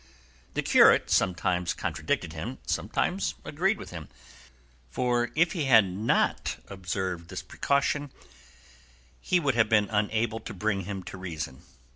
[0.55, 4.09] The curate sometimes contradicted him, sometimes agreed with him,
[4.89, 8.09] for if he had not observed this precaution
[9.19, 11.61] he would have been unable to bring him to reason.